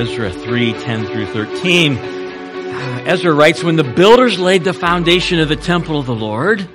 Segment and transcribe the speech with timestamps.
[0.00, 1.98] Ezra 3, 10 through 13.
[1.98, 6.66] Uh, Ezra writes, when the builders laid the foundation of the temple of the Lord,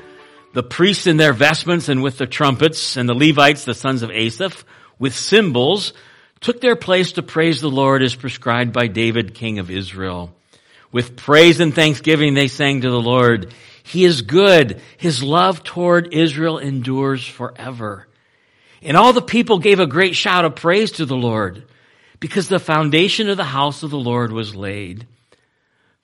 [0.54, 4.11] the priests in their vestments and with the trumpets, and the Levites, the sons of
[4.11, 4.64] Asaph,
[5.00, 5.93] with cymbals,
[6.39, 10.32] took their place to praise the Lord as prescribed by David, king of Israel.
[10.92, 13.55] With praise and thanksgiving they sang to the Lord.
[13.82, 14.79] He is good.
[14.97, 18.05] His love toward Israel endures forever.
[18.83, 21.65] And all the people gave a great shout of praise to the Lord
[22.19, 25.07] because the foundation of the house of the Lord was laid.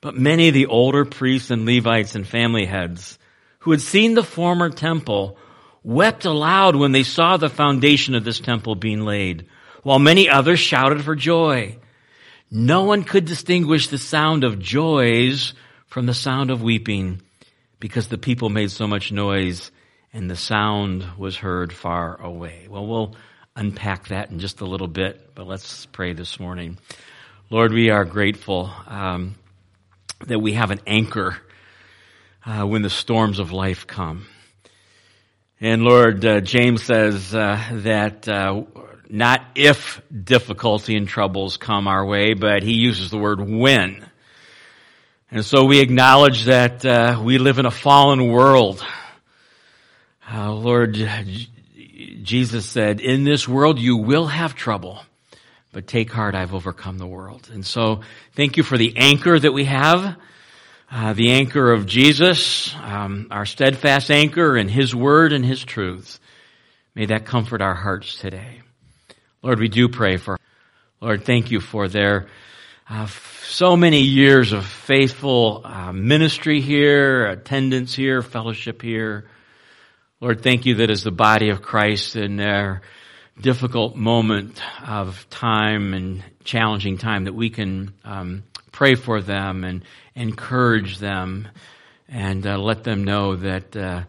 [0.02, 3.20] But many of the older priests and Levites and family heads
[3.60, 5.38] who had seen the former temple
[5.84, 9.48] wept aloud when they saw the foundation of this temple being laid,
[9.84, 11.78] while many others shouted for joy.
[12.50, 15.54] No one could distinguish the sound of joys
[15.88, 17.22] from the sound of weeping
[17.80, 19.72] because the people made so much noise
[20.14, 22.68] and the sound was heard far away.
[22.70, 23.16] Well, we'll
[23.56, 26.78] unpack that in just a little bit, but let's pray this morning.
[27.50, 29.36] Lord, we are grateful um,
[30.28, 31.38] that we have an anchor
[32.46, 34.26] uh, when the storms of life come.
[35.60, 38.64] And Lord, uh, James says uh, that uh,
[39.10, 44.08] not if difficulty and troubles come our way, but he uses the word when.
[45.30, 48.84] And so we acknowledge that uh, we live in a fallen world.
[50.32, 50.96] Uh, Lord,
[52.22, 55.04] Jesus said, in this world you will have trouble,
[55.72, 57.50] but take heart, I've overcome the world.
[57.52, 58.02] And so
[58.34, 60.18] thank you for the anchor that we have,
[60.92, 66.20] uh, the anchor of Jesus, um, our steadfast anchor in His Word and His truth.
[66.94, 68.62] May that comfort our hearts today.
[69.42, 70.38] Lord, we do pray for,
[71.00, 72.28] Lord, thank you for their
[72.90, 73.08] uh,
[73.44, 79.30] so many years of faithful uh, ministry here, attendance here, fellowship here.
[80.22, 82.84] Lord, thank you that as the body of Christ in their
[83.42, 89.84] difficult moment of time and challenging time that we can um, pray for them and
[90.14, 91.48] encourage them
[92.08, 94.04] and uh, let them know that uh,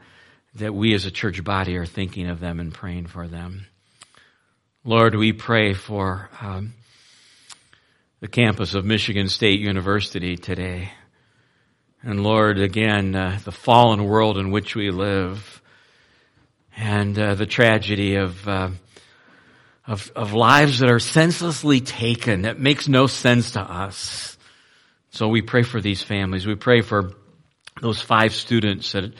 [0.56, 3.64] that we as a church body are thinking of them and praying for them.
[4.84, 6.74] Lord, we pray for um,
[8.20, 10.90] the campus of Michigan State University today.
[12.02, 15.61] And Lord, again, uh, the fallen world in which we live
[16.76, 18.70] and uh, the tragedy of, uh,
[19.86, 22.42] of, of lives that are senselessly taken.
[22.42, 24.36] That makes no sense to us.
[25.10, 26.46] So we pray for these families.
[26.46, 27.12] We pray for
[27.80, 29.12] those five students that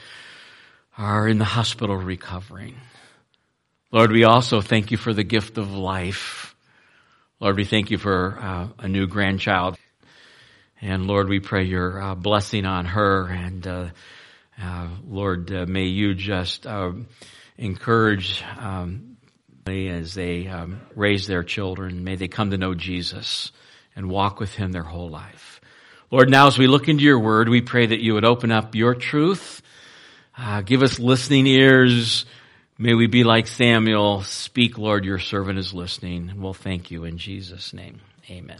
[0.97, 2.75] are in the hospital recovering.
[3.91, 6.55] Lord, we also thank you for the gift of life.
[7.39, 9.77] Lord, we thank you for uh, a new grandchild.
[10.81, 13.27] And Lord, we pray your uh, blessing on her.
[13.27, 13.89] And uh,
[14.59, 16.93] uh Lord, uh, may you just uh,
[17.57, 19.17] encourage um,
[19.67, 22.03] as they um, raise their children.
[22.03, 23.51] May they come to know Jesus
[23.95, 25.61] and walk with Him their whole life.
[26.11, 28.75] Lord, now as we look into your word, we pray that you would open up
[28.75, 29.61] your truth.
[30.37, 32.25] Uh, give us listening ears.
[32.77, 34.23] May we be like Samuel.
[34.23, 36.33] Speak, Lord, your servant is listening.
[36.37, 38.01] We'll thank you in Jesus' name.
[38.29, 38.59] Amen.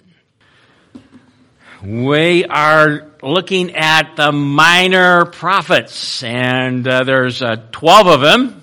[1.83, 8.62] We are looking at the minor prophets, and uh, there's uh, 12 of them.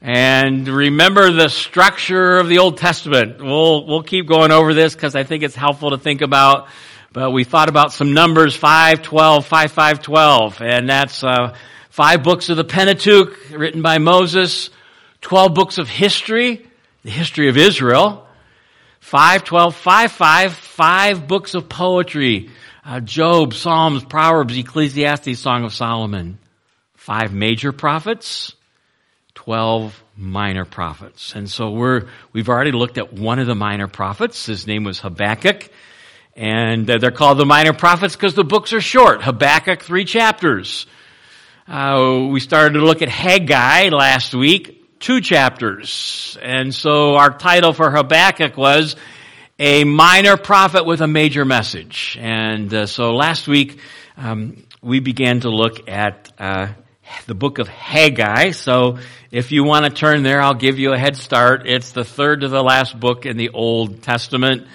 [0.00, 3.42] And remember the structure of the Old Testament.
[3.42, 6.68] We'll, we'll keep going over this because I think it's helpful to think about.
[7.12, 10.62] But we thought about some numbers, 5, 12, 5, 5, 12.
[10.62, 11.54] And that's, uh,
[11.98, 14.70] five books of the Pentateuch written by Moses,
[15.22, 16.64] 12 books of history,
[17.02, 18.24] the history of Israel,
[19.00, 22.50] 5, 12, 5, 5, five books of poetry,
[22.84, 26.38] uh, Job, Psalms, Proverbs, Ecclesiastes, Song of Solomon,
[26.94, 28.54] five major prophets,
[29.48, 31.34] 12 minor prophets.
[31.34, 34.44] And so we're, we've already looked at one of the minor prophets.
[34.44, 35.70] His name was Habakkuk.
[36.36, 39.22] And they're called the minor prophets because the books are short.
[39.22, 40.86] Habakkuk, three chapters.
[41.66, 46.36] Uh, we started to look at Haggai last week, two chapters.
[46.42, 48.96] And so our title for Habakkuk was
[49.58, 52.18] a minor prophet with a major message.
[52.20, 53.80] And uh, so last week
[54.18, 56.66] um, we began to look at uh,
[57.26, 58.52] the book of Haggai.
[58.52, 58.98] So
[59.30, 61.66] if you want to turn there, I'll give you a head start.
[61.66, 64.66] It's the third to the last book in the Old Testament.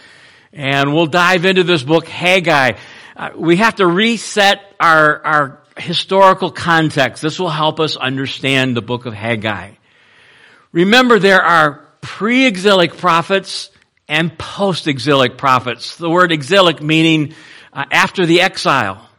[0.52, 2.74] And we'll dive into this book, Haggai.
[3.16, 7.22] Uh, we have to reset our, our historical context.
[7.22, 9.72] This will help us understand the book of Haggai.
[10.72, 13.72] Remember, there are pre-exilic prophets
[14.08, 15.98] and post-exilic prophets.
[15.98, 17.34] The word exilic meaning
[17.72, 19.10] uh, after the exile.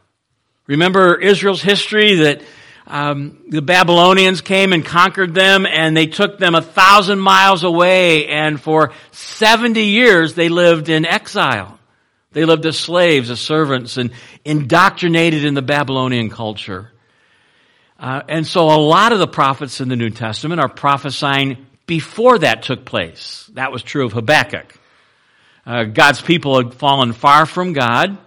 [0.67, 2.41] Remember Israel's history that
[2.87, 8.27] um, the Babylonians came and conquered them, and they took them a thousand miles away,
[8.27, 11.79] and for 70 years they lived in exile.
[12.31, 14.11] They lived as slaves, as servants, and
[14.43, 16.91] indoctrinated in the Babylonian culture.
[17.97, 22.37] Uh, and so a lot of the prophets in the New Testament are prophesying before
[22.39, 23.49] that took place.
[23.53, 24.75] That was true of Habakkuk.
[25.65, 28.17] Uh, God's people had fallen far from God.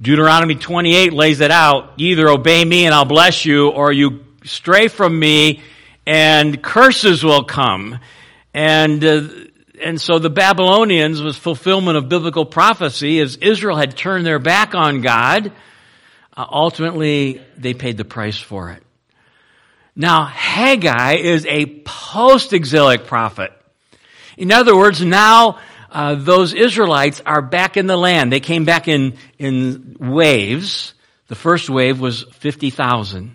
[0.00, 1.94] Deuteronomy 28 lays it out.
[1.96, 5.62] Either obey me and I'll bless you, or you stray from me
[6.06, 7.98] and curses will come.
[8.54, 9.28] And, uh,
[9.82, 14.74] and so the Babylonians was fulfillment of biblical prophecy as Israel had turned their back
[14.74, 15.50] on God.
[16.36, 18.82] Uh, ultimately, they paid the price for it.
[19.96, 23.50] Now, Haggai is a post-exilic prophet.
[24.36, 25.58] In other words, now
[25.96, 28.30] uh, those Israelites are back in the land.
[28.30, 30.92] They came back in, in waves.
[31.28, 33.34] The first wave was 50,000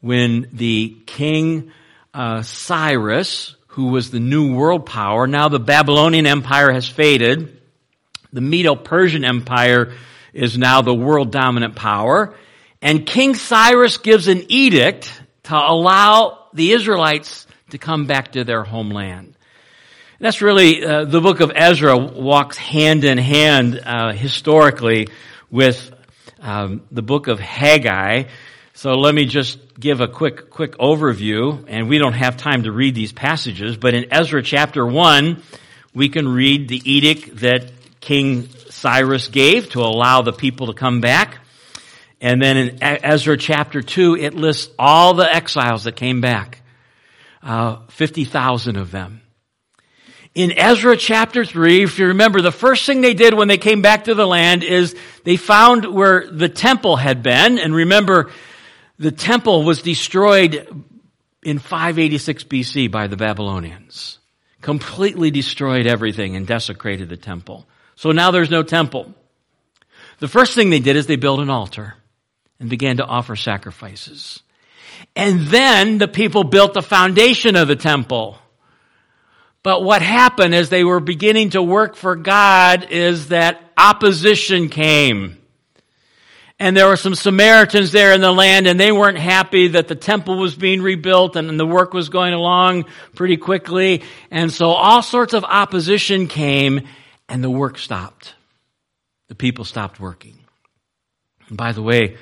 [0.00, 1.70] when the king
[2.12, 7.60] uh, Cyrus, who was the new world power, now the Babylonian Empire has faded.
[8.32, 9.92] The Medo-Persian Empire
[10.32, 12.34] is now the world dominant power.
[12.82, 15.12] And King Cyrus gives an edict
[15.44, 19.33] to allow the Israelites to come back to their homeland.
[20.20, 25.08] That's really uh, the book of Ezra walks hand in hand uh, historically
[25.50, 25.92] with
[26.40, 28.24] um, the book of Haggai.
[28.74, 32.72] So let me just give a quick quick overview, and we don't have time to
[32.72, 33.76] read these passages.
[33.76, 35.42] But in Ezra chapter one,
[35.94, 41.00] we can read the edict that King Cyrus gave to allow the people to come
[41.00, 41.38] back.
[42.20, 46.62] And then in Ezra chapter 2, it lists all the exiles that came back.
[47.42, 49.20] Uh, 50,000 of them.
[50.34, 53.82] In Ezra chapter 3, if you remember, the first thing they did when they came
[53.82, 57.58] back to the land is they found where the temple had been.
[57.58, 58.32] And remember,
[58.98, 60.84] the temple was destroyed
[61.44, 64.18] in 586 BC by the Babylonians.
[64.60, 67.68] Completely destroyed everything and desecrated the temple.
[67.94, 69.14] So now there's no temple.
[70.18, 71.94] The first thing they did is they built an altar
[72.58, 74.42] and began to offer sacrifices.
[75.14, 78.38] And then the people built the foundation of the temple.
[79.64, 85.38] But what happened as they were beginning to work for God is that opposition came.
[86.60, 89.94] And there were some Samaritans there in the land and they weren't happy that the
[89.94, 92.84] temple was being rebuilt and the work was going along
[93.14, 94.02] pretty quickly.
[94.30, 96.86] And so all sorts of opposition came
[97.26, 98.34] and the work stopped.
[99.28, 100.38] The people stopped working.
[101.48, 102.18] And by the way,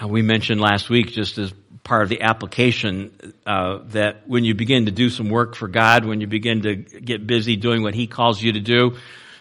[0.00, 1.54] uh, we mentioned last week just as
[1.84, 6.04] part of the application uh, that when you begin to do some work for God,
[6.04, 8.96] when you begin to get busy doing what He calls you to do,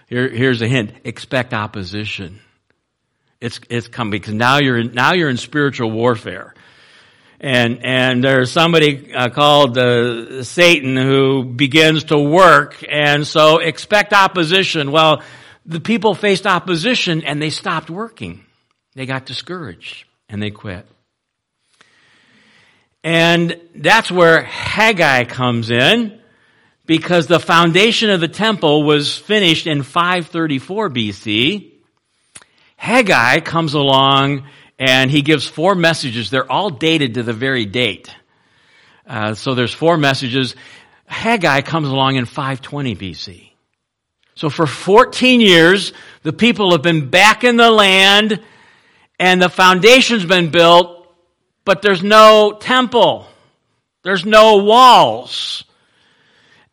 [0.08, 2.40] here, here's a hint: expect opposition.
[3.40, 6.54] It's it's coming because now you're in, now you're in spiritual warfare,
[7.40, 14.14] and and there's somebody uh, called uh, Satan who begins to work, and so expect
[14.14, 14.92] opposition.
[14.92, 15.24] Well,
[15.66, 18.46] the people faced opposition and they stopped working.
[18.96, 20.88] They got discouraged and they quit.
[23.04, 26.20] And that's where Haggai comes in
[26.86, 31.72] because the foundation of the temple was finished in 534 BC.
[32.76, 36.30] Haggai comes along and he gives four messages.
[36.30, 38.14] They're all dated to the very date.
[39.08, 40.56] Uh, so there's four messages.
[41.06, 43.52] Haggai comes along in 520 BC.
[44.36, 45.94] So for 14 years,
[46.24, 48.40] the people have been back in the land
[49.20, 51.01] and the foundation's been built
[51.66, 53.28] but there's no temple.
[54.04, 55.64] There's no walls.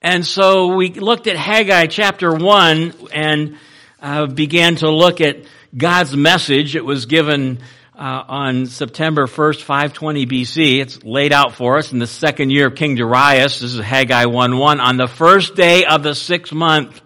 [0.00, 3.58] And so we looked at Haggai chapter 1 and
[4.00, 5.38] uh, began to look at
[5.76, 6.76] God's message.
[6.76, 7.58] It was given
[7.94, 10.80] uh, on September 1st, 520 BC.
[10.80, 13.60] It's laid out for us in the second year of King Darius.
[13.60, 14.80] This is Haggai 1-1.
[14.80, 17.00] On the first day of the sixth month,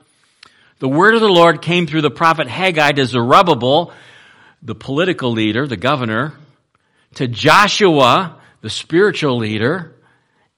[0.78, 3.92] the word of the Lord came through the prophet Haggai to Zerubbabel,
[4.62, 6.34] the political leader, the governor
[7.14, 9.94] to Joshua, the spiritual leader,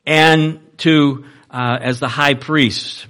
[0.06, 3.06] and to, uh, as the high priest.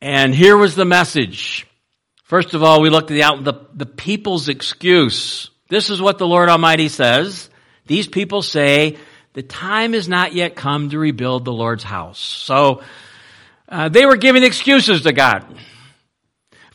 [0.00, 1.66] And here was the message.
[2.24, 5.50] First of all, we looked at the, the, people's excuse.
[5.68, 7.48] This is what the Lord Almighty says.
[7.86, 8.96] These people say,
[9.32, 12.18] the time is not yet come to rebuild the Lord's house.
[12.18, 12.82] So,
[13.68, 15.44] uh, they were giving excuses to God.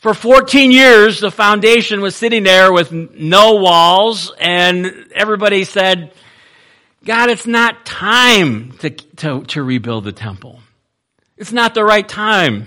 [0.02, 6.12] For 14 years, the foundation was sitting there with no walls, and everybody said,
[7.04, 10.58] God, it's not time to, to, to rebuild the temple.
[11.36, 12.66] It's not the right time.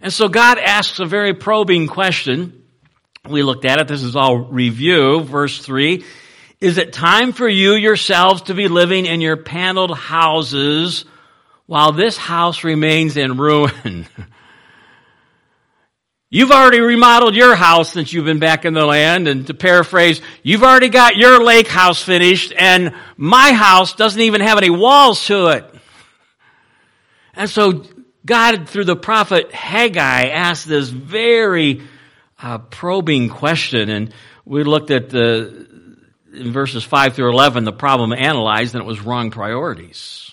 [0.00, 2.64] And so God asks a very probing question.
[3.28, 3.86] We looked at it.
[3.86, 5.20] This is all review.
[5.20, 6.02] Verse 3.
[6.62, 11.04] Is it time for you yourselves to be living in your paneled houses
[11.66, 14.06] while this house remains in ruin?
[16.34, 19.28] You've already remodeled your house since you've been back in the land.
[19.28, 24.40] And to paraphrase, you've already got your lake house finished and my house doesn't even
[24.40, 25.66] have any walls to it.
[27.34, 27.84] And so
[28.24, 31.82] God, through the prophet Haggai, asked this very
[32.40, 33.90] uh, probing question.
[33.90, 34.14] And
[34.46, 35.68] we looked at the,
[36.32, 40.31] in verses 5 through 11, the problem analyzed and it was wrong priorities.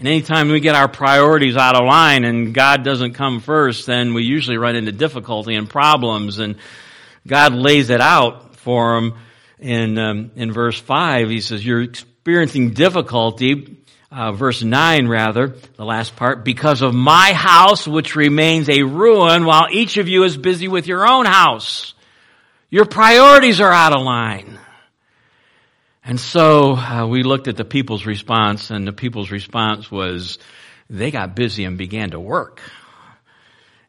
[0.00, 4.14] And anytime we get our priorities out of line and God doesn't come first, then
[4.14, 6.38] we usually run into difficulty and problems.
[6.38, 6.56] And
[7.26, 9.18] God lays it out for them
[9.58, 11.28] in um, in verse five.
[11.28, 13.76] He says, "You're experiencing difficulty."
[14.12, 19.44] Uh, verse 9 rather, the last part, because of my house which remains a ruin
[19.44, 21.94] while each of you is busy with your own house.
[22.70, 24.58] Your priorities are out of line.
[26.04, 30.38] And so uh, we looked at the people's response, and the people's response was
[30.88, 32.60] they got busy and began to work.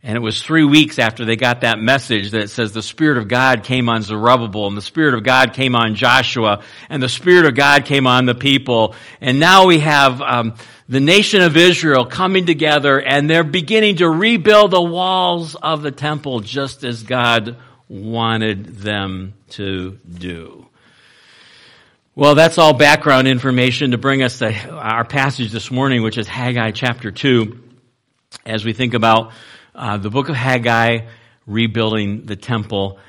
[0.04, 3.28] And it was three weeks after they got that message that says the Spirit of
[3.28, 7.46] God came on Zerubbabel and the Spirit of God came on Joshua and the Spirit
[7.46, 8.96] of God came on the people.
[9.20, 10.56] And now we have um,
[10.90, 15.92] the nation of Israel coming together and they're beginning to rebuild the walls of the
[15.92, 20.66] temple just as God wanted them to do.
[22.14, 26.28] Well, that's all background information to bring us to our passage this morning, which is
[26.28, 27.58] Haggai chapter 2,
[28.46, 29.32] as we think about
[29.74, 31.08] uh, the book of Haggai
[31.48, 33.00] rebuilding the temple.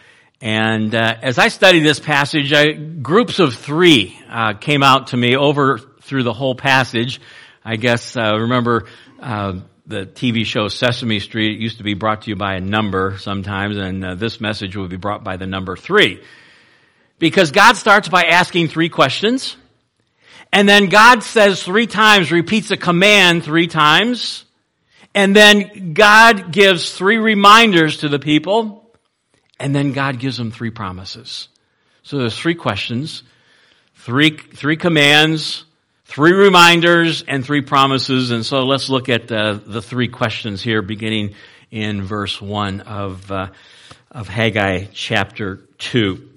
[0.41, 5.17] And uh, as I studied this passage, I, groups of three uh, came out to
[5.17, 7.21] me over through the whole passage.
[7.65, 8.87] I guess, uh, remember,
[9.19, 12.61] uh, the TV show Sesame Street it used to be brought to you by a
[12.61, 16.23] number sometimes, and uh, this message will be brought by the number three.
[17.23, 19.57] Because God starts by asking three questions.
[20.53, 24.45] And then God says three times, repeats a command three times.
[25.15, 28.91] And then God gives three reminders to the people.
[29.61, 31.47] And then God gives them three promises.
[32.03, 33.23] So there's three questions,
[33.95, 35.65] three, three commands,
[36.07, 38.33] three reminders, and three promises.
[38.33, 41.37] And so let's look at uh, the three questions here beginning
[41.71, 43.51] in verse one of, uh,
[44.11, 46.31] of Haggai chapter two.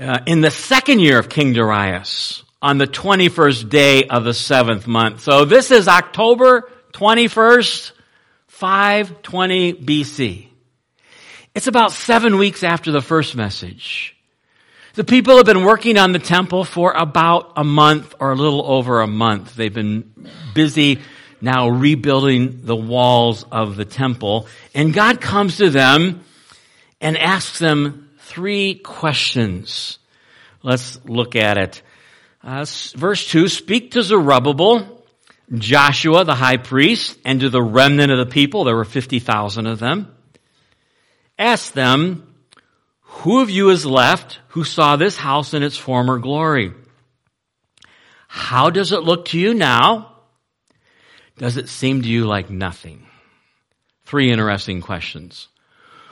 [0.00, 4.86] Uh, in the second year of King Darius, on the 21st day of the seventh
[4.86, 5.20] month.
[5.20, 7.92] So this is October 21st,
[8.46, 10.48] 520 BC.
[11.54, 14.16] It's about seven weeks after the first message.
[14.94, 18.64] The people have been working on the temple for about a month or a little
[18.64, 19.54] over a month.
[19.54, 20.10] They've been
[20.54, 21.00] busy
[21.42, 24.46] now rebuilding the walls of the temple.
[24.74, 26.24] And God comes to them
[27.02, 29.98] and asks them three questions.
[30.62, 31.82] Let's look at it.
[32.44, 35.04] Uh, verse 2, speak to Zerubbabel,
[35.52, 38.64] Joshua the high priest, and to the remnant of the people.
[38.64, 40.14] There were 50,000 of them.
[41.38, 42.32] Ask them,
[43.02, 46.72] who of you is left who saw this house in its former glory?
[48.28, 50.14] How does it look to you now?
[51.36, 53.06] Does it seem to you like nothing?
[54.04, 55.48] Three interesting questions.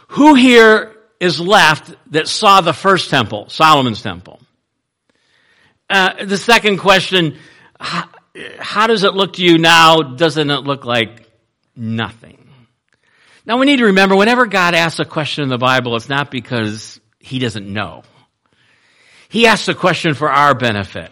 [0.09, 4.41] Who here is left that saw the first temple, Solomon's temple.
[5.91, 7.39] Uh, the second question,
[7.81, 8.09] how,
[8.59, 9.97] how does it look to you now?
[9.97, 11.29] Doesn't it look like
[11.75, 12.49] nothing?
[13.47, 16.31] Now we need to remember whenever God asks a question in the Bible, it's not
[16.31, 18.03] because he doesn't know.
[19.31, 21.11] He asks a question for our benefit.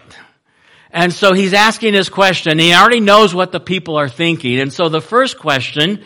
[0.91, 2.59] And so he's asking this question.
[2.59, 4.59] He already knows what the people are thinking.
[4.61, 6.05] And so the first question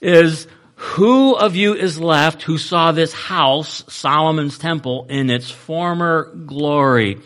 [0.00, 0.46] is,
[0.84, 7.20] who of you is left who saw this house, Solomon's temple, in its former glory?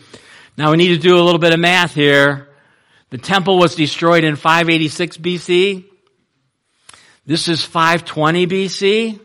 [0.57, 2.49] Now we need to do a little bit of math here.
[3.09, 5.85] The temple was destroyed in 586 BC.
[7.25, 9.19] This is 520 BC.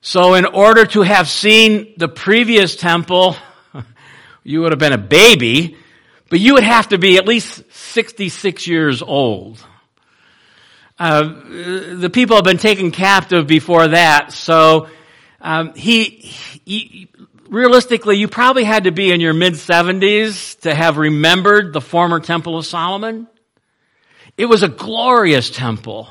[0.00, 3.36] So in order to have seen the previous temple,
[4.44, 5.76] you would have been a baby,
[6.30, 9.64] but you would have to be at least 66 years old.
[10.98, 11.22] Uh,
[11.94, 14.88] the people have been taken captive before that, so
[15.40, 16.04] um, he,
[16.64, 17.08] he,
[17.48, 22.20] realistically, you probably had to be in your mid 70s to have remembered the former
[22.20, 23.26] Temple of Solomon.
[24.36, 26.08] It was a glorious temple.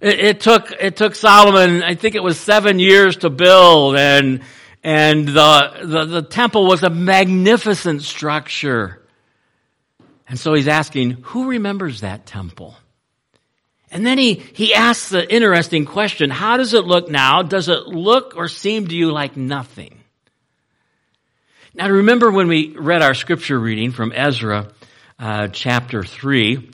[0.00, 4.42] It, it, took it took Solomon, I think it was seven years to build, and
[4.84, 9.02] and the, the the temple was a magnificent structure.
[10.28, 12.76] And so he's asking, who remembers that temple?
[13.90, 17.42] And then he, he asks the interesting question, how does it look now?
[17.42, 19.98] Does it look or seem to you like nothing?
[21.74, 24.68] Now remember when we read our scripture reading from Ezra,
[25.18, 26.70] uh, chapter 3,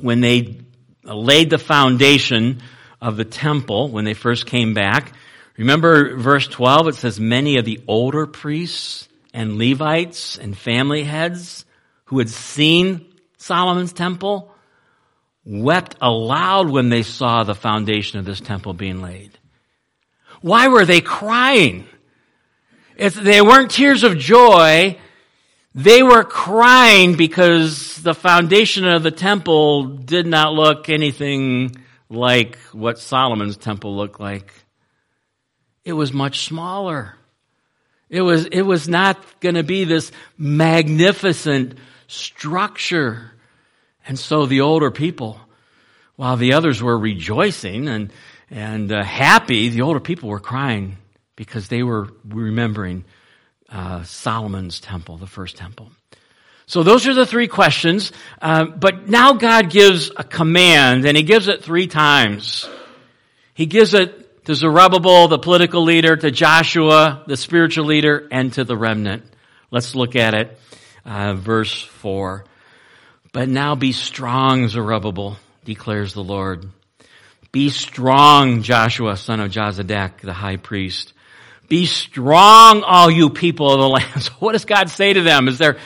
[0.00, 0.60] when they
[1.04, 2.62] laid the foundation
[3.00, 5.12] of the temple when they first came back.
[5.56, 11.64] Remember verse 12, it says many of the older priests and Levites and family heads
[12.06, 13.06] who had seen
[13.38, 14.52] Solomon's temple
[15.48, 19.38] wept aloud when they saw the foundation of this temple being laid.
[20.42, 21.86] Why were they crying?
[22.96, 24.98] If they weren't tears of joy,
[25.74, 31.76] they were crying because the foundation of the temple did not look anything
[32.10, 34.52] like what Solomon's temple looked like.
[35.84, 37.14] It was much smaller.
[38.10, 43.32] It was, it was not going to be this magnificent structure.
[44.08, 45.38] And so the older people,
[46.16, 48.10] while the others were rejoicing and,
[48.50, 50.96] and uh, happy, the older people were crying
[51.36, 53.04] because they were remembering
[53.68, 55.92] uh, Solomon's temple, the first temple.
[56.66, 58.12] So those are the three questions.
[58.40, 62.66] Uh, but now God gives a command, and He gives it three times.
[63.52, 68.64] He gives it to Zerubbabel, the political leader, to Joshua, the spiritual leader, and to
[68.64, 69.24] the remnant.
[69.70, 70.58] Let's look at it.
[71.04, 72.44] Uh, verse 4.
[73.32, 76.66] But now be strong, Zerubbabel, declares the Lord.
[77.52, 81.12] Be strong, Joshua, son of Jozadak, the high priest.
[81.68, 84.22] Be strong, all you people of the land.
[84.22, 85.48] So what does God say to them?
[85.48, 85.78] Is there,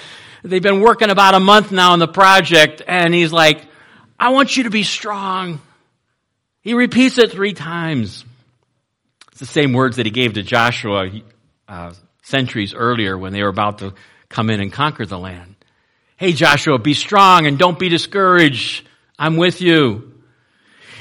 [0.42, 3.66] they've been working about a month now on the project and he's like,
[4.18, 5.60] I want you to be strong.
[6.60, 8.24] He repeats it three times.
[9.32, 11.10] It's the same words that he gave to Joshua
[11.66, 13.94] uh, centuries earlier when they were about to
[14.28, 15.56] come in and conquer the land.
[16.22, 18.86] Hey Joshua, be strong and don't be discouraged.
[19.18, 20.22] I'm with you.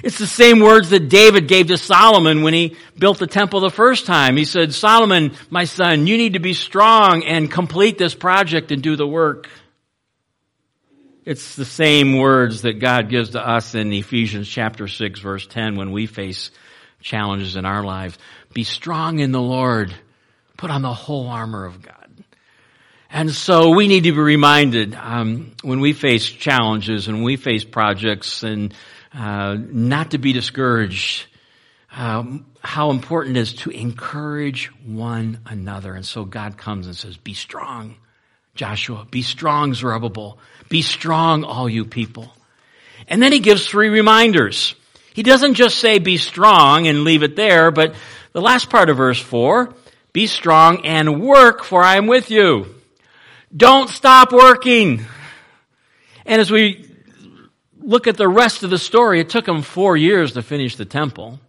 [0.01, 3.69] It's the same words that David gave to Solomon when he built the temple the
[3.69, 4.35] first time.
[4.35, 8.81] He said, Solomon, my son, you need to be strong and complete this project and
[8.81, 9.47] do the work.
[11.23, 15.75] It's the same words that God gives to us in Ephesians chapter 6 verse 10
[15.75, 16.49] when we face
[16.99, 18.17] challenges in our lives.
[18.55, 19.93] Be strong in the Lord.
[20.57, 22.00] Put on the whole armor of God.
[23.13, 27.65] And so we need to be reminded um, when we face challenges and we face
[27.65, 28.73] projects and
[29.13, 31.25] uh, not to be discouraged.
[31.93, 35.93] Um, how important it is to encourage one another.
[35.93, 37.97] And so God comes and says, be strong,
[38.55, 39.05] Joshua.
[39.11, 40.39] Be strong, Zerubbabel.
[40.69, 42.31] Be strong, all you people.
[43.09, 44.73] And then he gives three reminders.
[45.13, 47.93] He doesn't just say be strong and leave it there, but
[48.31, 49.73] the last part of verse four,
[50.13, 52.80] be strong and work for I am with you.
[53.55, 55.05] Don't stop working.
[56.25, 56.87] And as we
[57.79, 60.85] look at the rest of the story, it took them four years to finish the
[60.85, 61.39] temple.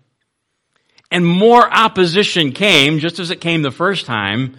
[1.10, 4.56] And more opposition came, just as it came the first time.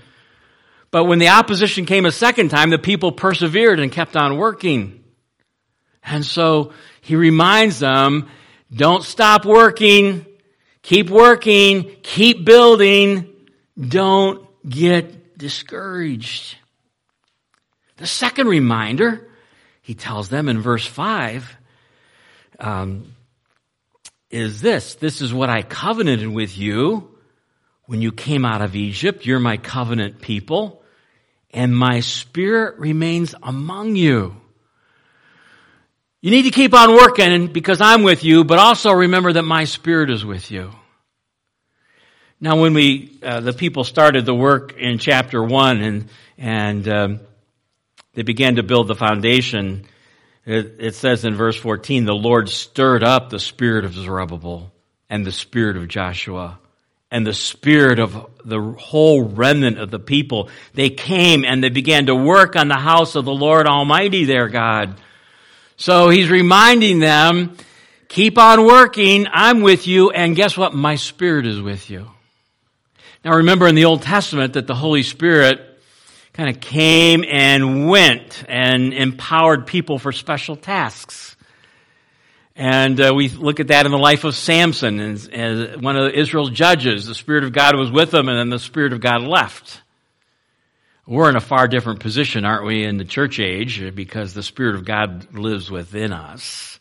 [0.92, 5.04] But when the opposition came a second time, the people persevered and kept on working.
[6.04, 8.30] And so he reminds them,
[8.72, 10.26] don't stop working,
[10.84, 13.34] keep working, keep building,
[13.80, 16.58] don't get discouraged.
[18.04, 19.30] The second reminder,
[19.82, 21.56] he tells them in verse 5,
[22.60, 23.16] um,
[24.30, 24.96] is this.
[24.96, 27.16] This is what I covenanted with you
[27.86, 29.26] when you came out of Egypt.
[29.26, 30.84] You're my covenant people,
[31.52, 34.36] and my spirit remains among you.
[36.20, 39.64] You need to keep on working because I'm with you, but also remember that my
[39.64, 40.72] spirit is with you.
[42.42, 47.20] Now, when we uh, the people started the work in chapter one, and and um,
[48.14, 49.86] they began to build the foundation,
[50.46, 54.72] it, it says in verse 14, the Lord stirred up the spirit of Zerubbabel
[55.10, 56.60] and the spirit of Joshua
[57.10, 60.50] and the spirit of the whole remnant of the people.
[60.74, 64.50] They came and they began to work on the house of the Lord Almighty, their
[64.50, 65.00] God.
[65.78, 67.56] So he's reminding them,
[68.08, 69.28] keep on working.
[69.32, 70.10] I'm with you.
[70.10, 70.74] And guess what?
[70.74, 72.08] My spirit is with you.
[73.24, 75.73] Now remember in the Old Testament that the Holy Spirit
[76.34, 81.36] kind of came and went and empowered people for special tasks.
[82.56, 86.12] And uh, we look at that in the life of Samson as, as one of
[86.14, 87.06] Israel's judges.
[87.06, 89.82] The Spirit of God was with him, and then the Spirit of God left.
[91.06, 94.76] We're in a far different position, aren't we, in the church age, because the Spirit
[94.76, 96.80] of God lives within us.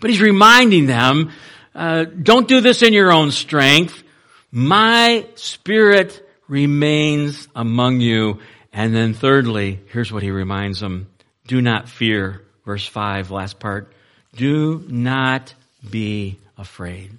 [0.00, 1.32] But he's reminding them,
[1.74, 4.02] uh, don't do this in your own strength.
[4.50, 8.38] My Spirit remains among you,
[8.72, 11.08] and then thirdly, here's what he reminds them.
[11.46, 12.42] Do not fear.
[12.64, 13.92] Verse 5, last part.
[14.34, 15.52] Do not
[15.88, 17.10] be afraid.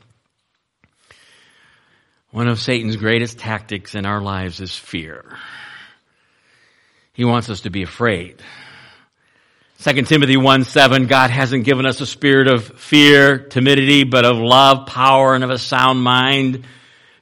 [2.32, 5.38] One of Satan's greatest tactics in our lives is fear.
[7.14, 8.42] He wants us to be afraid.
[9.82, 14.38] 2 Timothy 1 7, God hasn't given us a spirit of fear, timidity, but of
[14.38, 16.66] love, power, and of a sound mind.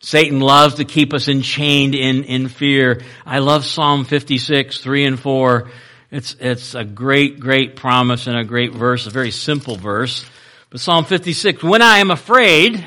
[0.02, 3.04] Satan loves to keep us enchained in, in fear.
[3.24, 5.70] I love Psalm 56, 3 and 4.
[6.10, 10.26] It's, it's a great, great promise and a great verse, a very simple verse.
[10.72, 12.86] But Psalm 56, when I am afraid,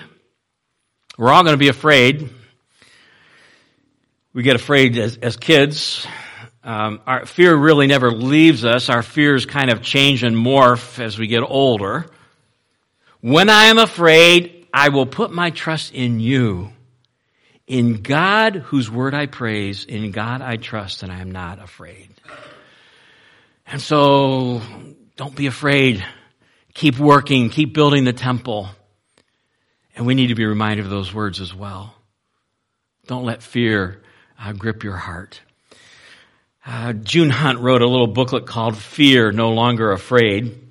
[1.16, 2.30] we're all going to be afraid.
[4.32, 6.04] We get afraid as, as kids.
[6.64, 8.88] Um, our fear really never leaves us.
[8.88, 12.06] Our fears kind of change and morph as we get older.
[13.20, 16.73] When I am afraid, I will put my trust in you.
[17.66, 22.10] In God, whose word I praise, in God I trust, and I am not afraid.
[23.66, 24.60] And so,
[25.16, 26.04] don't be afraid.
[26.74, 28.68] Keep working, keep building the temple.
[29.96, 31.94] And we need to be reminded of those words as well.
[33.06, 34.02] Don't let fear
[34.38, 35.40] uh, grip your heart.
[36.66, 40.63] Uh, June Hunt wrote a little booklet called Fear No Longer Afraid.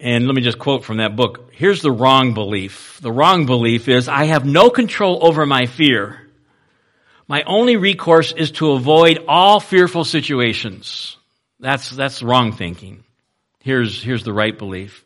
[0.00, 1.50] And let me just quote from that book.
[1.52, 2.98] Here's the wrong belief.
[3.02, 6.26] The wrong belief is I have no control over my fear.
[7.28, 11.18] My only recourse is to avoid all fearful situations.
[11.60, 13.04] That's, that's wrong thinking.
[13.62, 15.04] Here's, here's the right belief.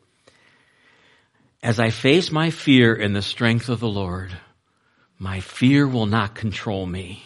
[1.60, 4.30] As I face my fear in the strength of the Lord,
[5.18, 7.24] my fear will not control me.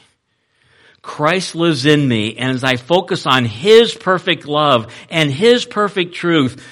[1.02, 6.14] Christ lives in me, and as I focus on His perfect love and His perfect
[6.14, 6.64] truth,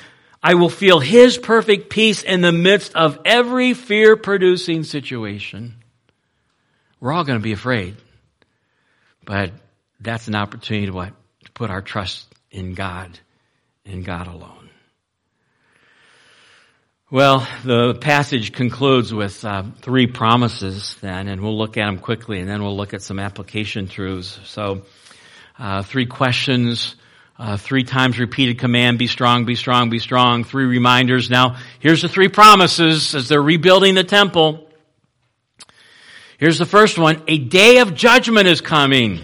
[0.42, 5.74] I will feel His perfect peace in the midst of every fear producing situation.
[7.00, 7.96] We're all going to be afraid.
[9.24, 9.52] But
[10.00, 11.12] that's an opportunity to what?
[11.44, 13.18] To put our trust in God,
[13.84, 14.70] in God alone.
[17.10, 22.40] Well, the passage concludes with uh, three promises then, and we'll look at them quickly,
[22.40, 24.40] and then we'll look at some application truths.
[24.44, 24.82] So,
[25.58, 26.96] uh, three questions
[27.38, 30.44] uh, three times repeated command, be strong, be strong, be strong.
[30.44, 31.28] Three reminders.
[31.28, 34.68] Now, here's the three promises as they're rebuilding the temple.
[36.38, 37.22] Here's the first one.
[37.28, 39.20] A day of judgment is coming.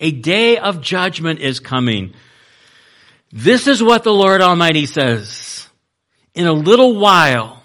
[0.00, 2.14] A day of judgment is coming.
[3.32, 5.68] This is what the Lord Almighty says.
[6.34, 7.62] In a little while,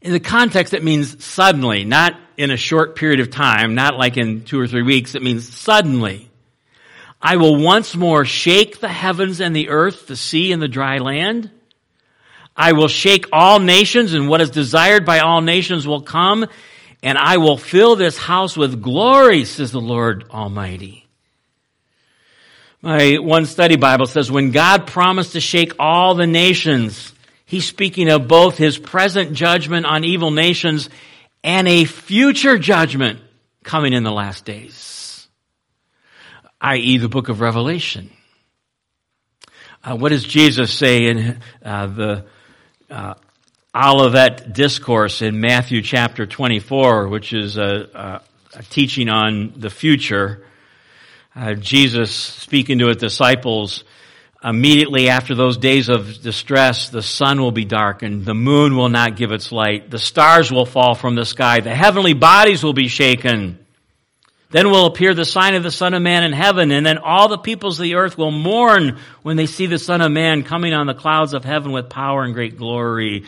[0.00, 4.16] in the context, it means suddenly, not in a short period of time, not like
[4.16, 5.14] in two or three weeks.
[5.14, 6.30] It means suddenly.
[7.26, 10.98] I will once more shake the heavens and the earth, the sea and the dry
[10.98, 11.50] land.
[12.54, 16.46] I will shake all nations and what is desired by all nations will come
[17.02, 21.06] and I will fill this house with glory, says the Lord Almighty.
[22.82, 27.14] My one study Bible says when God promised to shake all the nations,
[27.46, 30.90] he's speaking of both his present judgment on evil nations
[31.42, 33.20] and a future judgment
[33.62, 34.93] coming in the last days
[36.64, 38.10] i.e., the book of Revelation.
[39.84, 42.24] Uh, what does Jesus say in uh, the
[42.90, 43.14] uh,
[43.76, 48.22] Olivet Discourse in Matthew chapter 24, which is a,
[48.54, 50.46] a, a teaching on the future?
[51.36, 53.84] Uh, Jesus speaking to his disciples,
[54.42, 59.16] immediately after those days of distress, the sun will be darkened, the moon will not
[59.16, 62.88] give its light, the stars will fall from the sky, the heavenly bodies will be
[62.88, 63.58] shaken.
[64.54, 67.26] Then will appear the sign of the Son of Man in heaven, and then all
[67.26, 70.72] the peoples of the earth will mourn when they see the Son of Man coming
[70.72, 73.24] on the clouds of heaven with power and great glory.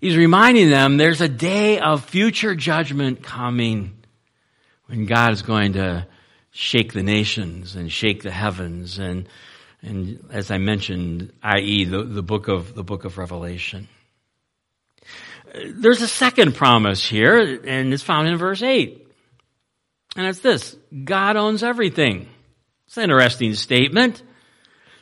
[0.00, 3.94] He's reminding them there's a day of future judgment coming
[4.86, 6.06] when God is going to
[6.50, 9.28] shake the nations and shake the heavens and
[9.82, 11.84] and as I mentioned, i.e.
[11.84, 13.86] the, the book of the book of Revelation.
[15.54, 19.07] Uh, there's a second promise here, and it's found in verse 8.
[20.18, 22.28] And it's this God owns everything.
[22.88, 24.20] It's an interesting statement.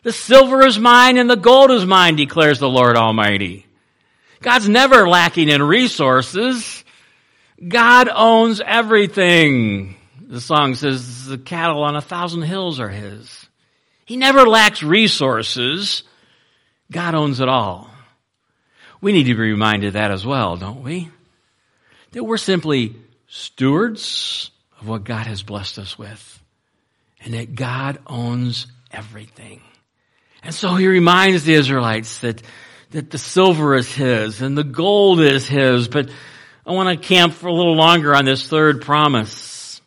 [0.02, 3.66] The silver is mine and the gold is mine, declares the Lord Almighty.
[4.42, 6.84] God's never lacking in resources.
[7.66, 9.96] God owns everything.
[10.20, 13.46] The song says the cattle on a thousand hills are his.
[14.04, 16.02] He never lacks resources.
[16.92, 17.90] God owns it all.
[19.00, 21.08] We need to be reminded of that as well, don't we?
[22.12, 22.96] That we're simply
[23.28, 26.42] stewards of what God has blessed us with.
[27.20, 29.60] And that God owns everything.
[30.42, 32.42] And so he reminds the Israelites that,
[32.90, 35.88] that the silver is his and the gold is his.
[35.88, 36.10] But
[36.64, 39.80] I want to camp for a little longer on this third promise.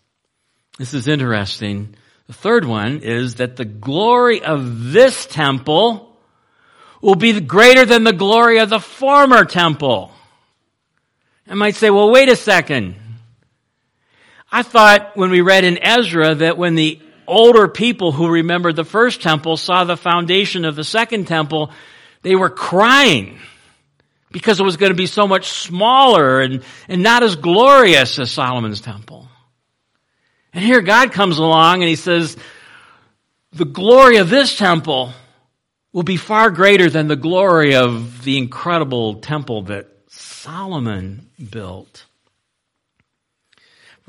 [0.77, 1.95] This is interesting.
[2.27, 6.17] The third one is that the glory of this temple
[7.01, 10.11] will be greater than the glory of the former temple.
[11.47, 12.95] I might say, well, wait a second.
[14.51, 18.83] I thought when we read in Ezra that when the older people who remembered the
[18.83, 21.71] first temple saw the foundation of the second temple,
[22.23, 23.37] they were crying
[24.31, 28.31] because it was going to be so much smaller and, and not as glorious as
[28.31, 29.27] Solomon's temple.
[30.53, 32.35] And here God comes along and he says,
[33.51, 35.11] the glory of this temple
[35.93, 42.05] will be far greater than the glory of the incredible temple that Solomon built.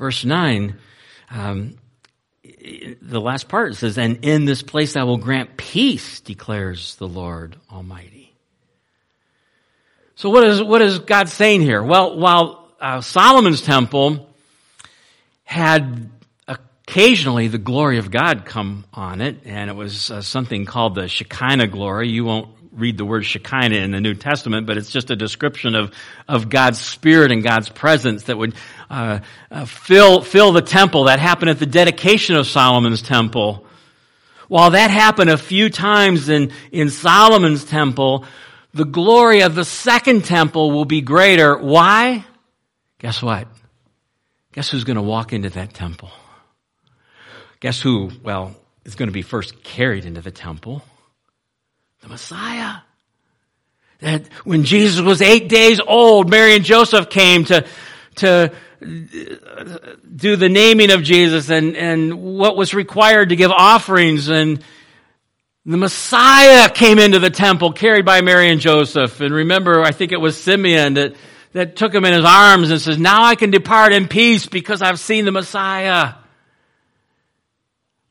[0.01, 0.79] Verse 9,
[1.29, 1.77] um,
[3.03, 7.55] the last part says, And in this place I will grant peace, declares the Lord
[7.71, 8.33] Almighty.
[10.15, 11.83] So what is, what is God saying here?
[11.83, 14.27] Well, while uh, Solomon's temple
[15.43, 16.09] had
[16.47, 21.09] occasionally the glory of God come on it, and it was uh, something called the
[21.09, 22.09] Shekinah glory.
[22.09, 25.75] You won't read the word Shekinah in the New Testament, but it's just a description
[25.75, 25.91] of,
[26.27, 28.55] of God's Spirit and God's presence that would
[28.89, 31.05] uh, uh, fill, fill the temple.
[31.05, 33.65] That happened at the dedication of Solomon's temple.
[34.47, 38.25] While that happened a few times in, in Solomon's temple,
[38.73, 41.57] the glory of the second temple will be greater.
[41.57, 42.25] Why?
[42.99, 43.47] Guess what?
[44.53, 46.11] Guess who's going to walk into that temple?
[47.59, 48.55] Guess who, well,
[48.85, 50.83] is going to be first carried into the temple?
[52.01, 52.77] The Messiah.
[53.99, 57.65] That when Jesus was eight days old, Mary and Joseph came to,
[58.15, 59.77] to uh,
[60.15, 64.63] do the naming of Jesus and, and what was required to give offerings and
[65.65, 69.21] the Messiah came into the temple carried by Mary and Joseph.
[69.21, 71.15] And remember, I think it was Simeon that,
[71.53, 74.81] that took him in his arms and says, now I can depart in peace because
[74.81, 76.15] I've seen the Messiah.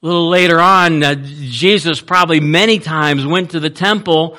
[0.03, 4.39] A little later on, uh, Jesus probably many times went to the temple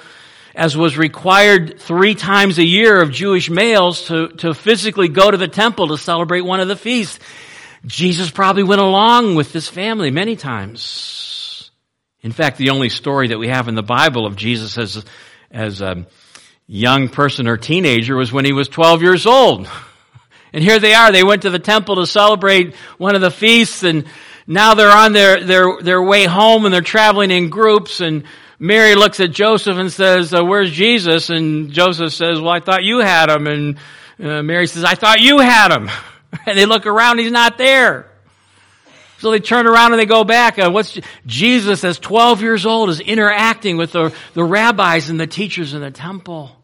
[0.56, 5.38] as was required three times a year of Jewish males to, to physically go to
[5.38, 7.19] the temple to celebrate one of the feasts.
[7.86, 11.69] Jesus probably went along with this family many times.
[12.21, 15.06] In fact, the only story that we have in the Bible of Jesus as,
[15.52, 16.08] as a
[16.65, 19.69] young person or teenager was when he was 12 years old.
[20.54, 21.13] And here they are.
[21.13, 24.04] They went to the temple to celebrate one of the feasts and
[24.47, 28.23] now they're on their, their, their way home and they're traveling in groups and
[28.62, 31.32] Mary looks at Joseph and says, uh, where's Jesus?
[31.32, 33.47] And Joseph says, well, I thought you had him.
[33.47, 33.77] And
[34.19, 35.89] uh, Mary says, I thought you had him.
[36.45, 38.08] and they look around, he's not there.
[39.17, 40.60] So they turn around and they go back.
[40.60, 45.25] Uh, what's Jesus, as 12 years old, is interacting with the, the rabbis and the
[45.25, 46.56] teachers in the temple.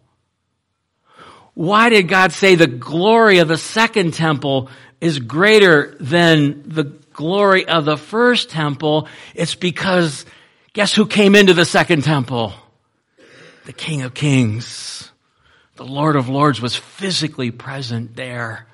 [1.55, 4.69] Why did God say the glory of the second temple
[5.01, 10.25] is greater than the glory of the first temple, it's because
[10.71, 12.53] guess who came into the second temple?
[13.65, 15.11] The King of Kings.
[15.75, 18.67] The Lord of Lords was physically present there.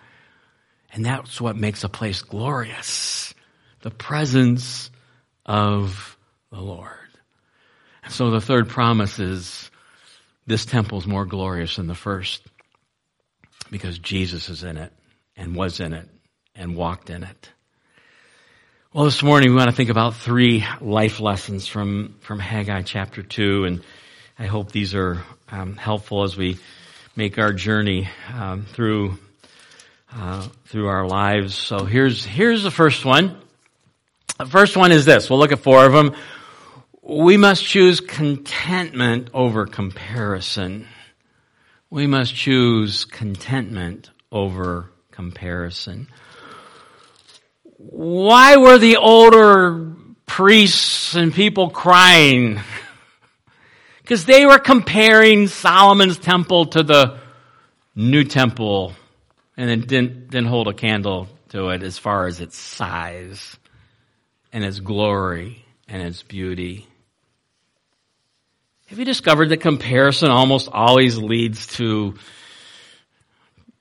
[0.91, 3.33] And that's what makes a place glorious.
[3.81, 4.91] The presence
[5.45, 6.17] of
[6.51, 6.89] the Lord.
[8.03, 9.71] And so the third promise is
[10.45, 12.43] this temple is more glorious than the first
[13.71, 14.93] because Jesus is in it
[15.35, 16.07] and was in it
[16.55, 17.49] and walked in it.
[18.95, 23.23] Well, this morning we want to think about three life lessons from, from Haggai chapter
[23.23, 23.83] 2, and
[24.37, 26.59] I hope these are um, helpful as we
[27.15, 29.17] make our journey um, through
[30.15, 31.55] uh, through our lives.
[31.55, 33.35] So here's here's the first one.
[34.37, 35.27] The first one is this.
[35.27, 36.13] We'll look at four of them.
[37.01, 40.87] We must choose contentment over comparison.
[41.89, 46.09] We must choose contentment over comparison
[47.89, 49.93] why were the older
[50.25, 52.59] priests and people crying?
[54.01, 57.19] Because they were comparing Solomon's temple to the
[57.95, 58.91] new temple
[59.55, 63.57] and it didn't, didn't hold a candle to it as far as its size
[64.51, 66.85] and its glory and its beauty.
[68.87, 72.15] Have you discovered that comparison almost always leads to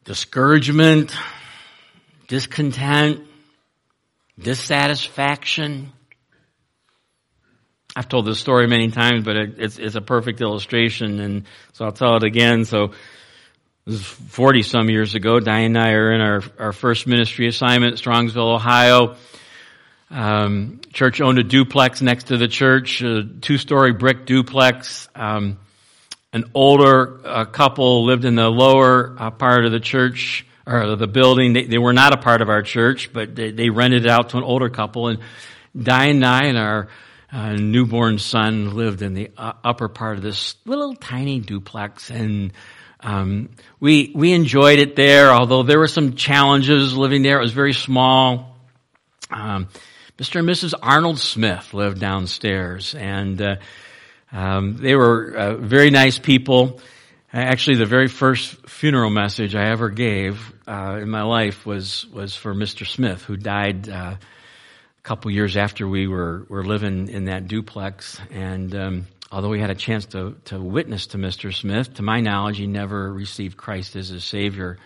[0.04, 1.12] discouragement,
[2.28, 3.26] discontent,
[4.38, 5.92] dissatisfaction.
[7.94, 11.92] I've told this story many times, but it's, it's a perfect illustration, and so I'll
[11.92, 12.64] tell it again.
[12.64, 12.92] So,
[13.84, 15.40] this is 40 some years ago.
[15.40, 19.16] Diane and I are in our, our first ministry assignment, Strongsville, Ohio.
[20.08, 25.08] Um, church owned a duplex next to the church, a two story brick duplex.
[25.14, 25.58] Um,
[26.32, 31.06] an older uh, couple lived in the lower uh, part of the church or the
[31.06, 31.52] building.
[31.52, 34.30] They, they, were not a part of our church, but they, they, rented it out
[34.30, 35.08] to an older couple.
[35.08, 35.18] And
[35.80, 36.88] Diane and I and our
[37.32, 42.52] uh, newborn son lived in the upper part of this little tiny duplex, and
[43.00, 43.48] um,
[43.80, 45.30] we we enjoyed it there.
[45.30, 48.58] Although there were some challenges living there, it was very small.
[49.30, 49.68] Um,
[50.18, 50.40] Mr.
[50.40, 50.74] and Mrs.
[50.80, 53.56] Arnold Smith lived downstairs, and uh,
[54.30, 56.80] um, they were uh, very nice people.
[57.34, 62.36] Actually, the very first funeral message I ever gave uh, in my life was was
[62.36, 62.86] for Mr.
[62.86, 68.20] Smith, who died uh, a couple years after we were were living in that duplex.
[68.30, 71.54] And um, although we had a chance to to witness to Mr.
[71.54, 74.76] Smith, to my knowledge, he never received Christ as his Savior.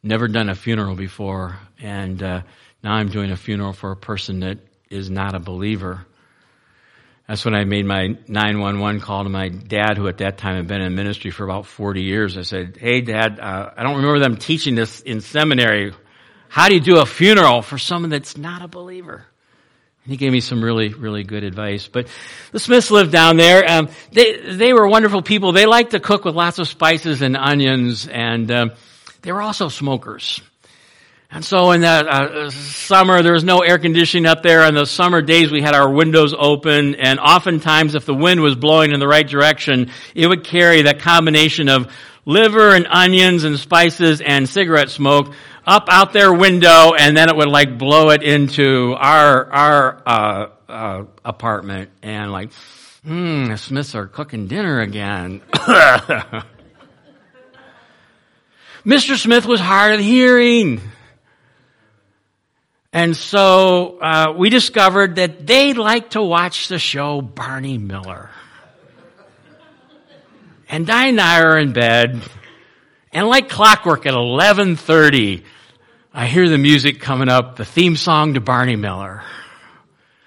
[0.00, 2.42] Never done a funeral before, and uh,
[2.84, 4.58] now I'm doing a funeral for a person that
[4.90, 6.06] is not a believer.
[7.28, 10.66] That's when I made my 911 call to my dad, who at that time had
[10.66, 12.38] been in ministry for about 40 years.
[12.38, 15.92] I said, Hey, dad, uh, I don't remember them teaching this in seminary.
[16.48, 19.26] How do you do a funeral for someone that's not a believer?
[20.04, 21.86] And he gave me some really, really good advice.
[21.86, 22.08] But
[22.50, 23.70] the Smiths lived down there.
[23.70, 25.52] Um, they, they were wonderful people.
[25.52, 28.72] They liked to cook with lots of spices and onions, and um,
[29.20, 30.40] they were also smokers.
[31.30, 34.62] And so in that uh, summer, there was no air conditioning up there.
[34.62, 38.54] On the summer days, we had our windows open, and oftentimes, if the wind was
[38.54, 41.92] blowing in the right direction, it would carry that combination of
[42.24, 45.34] liver and onions and spices and cigarette smoke
[45.66, 50.46] up out their window, and then it would like blow it into our our uh,
[50.66, 52.52] uh, apartment, and like,
[53.04, 55.42] hmm, the Smiths are cooking dinner again.
[58.86, 59.18] Mr.
[59.18, 60.80] Smith was hard of hearing.
[62.98, 68.28] And so uh, we discovered that they like to watch the show Barney Miller.
[70.68, 72.20] And Diane and I are in bed,
[73.12, 75.44] and like clockwork at 11:30,
[76.12, 79.22] I hear the music coming up, the theme song to Barney Miller.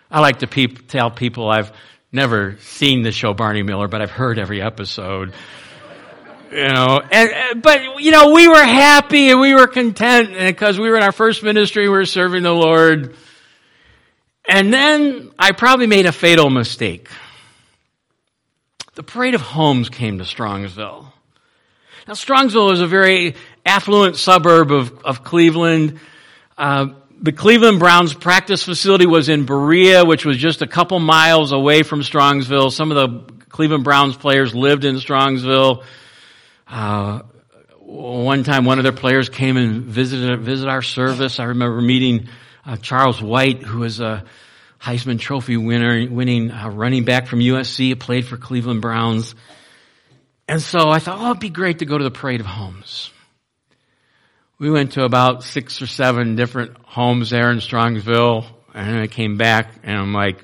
[0.10, 1.74] I like to tell people I've
[2.10, 5.34] never seen the show Barney Miller, but I've heard every episode
[6.52, 10.90] you know, and, but, you know, we were happy and we were content because we
[10.90, 13.16] were in our first ministry, we were serving the Lord.
[14.48, 17.08] And then I probably made a fatal mistake.
[18.96, 21.08] The Parade of Homes came to Strongsville.
[22.08, 23.36] Now, Strongsville is a very
[23.66, 26.00] affluent suburb of, of Cleveland.
[26.58, 26.88] Uh,
[27.22, 31.84] the Cleveland Browns practice facility was in Berea, which was just a couple miles away
[31.84, 32.72] from Strongsville.
[32.72, 35.84] Some of the Cleveland Browns players lived in Strongsville.
[36.72, 37.24] Uh,
[37.80, 41.40] one time, one of their players came and visited visit our service.
[41.40, 42.30] I remember meeting
[42.66, 44.24] uh, Charles White, who was a
[44.82, 49.36] Heisman Trophy winner, winning uh, running back from USC, played for Cleveland Browns.
[50.48, 53.12] And so I thought, oh, it'd be great to go to the Parade of Homes.
[54.58, 59.38] We went to about six or seven different homes there in Strongsville, and I came
[59.38, 60.44] back, and I'm like,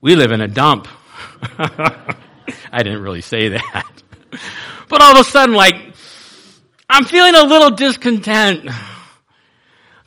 [0.00, 0.88] we live in a dump.
[1.58, 4.03] I didn't really say that.
[4.86, 5.76] But all of a sudden, like,
[6.90, 8.68] I'm feeling a little discontent.